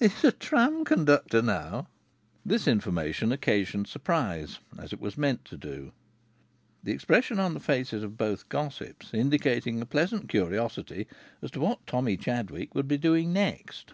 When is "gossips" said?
8.48-9.14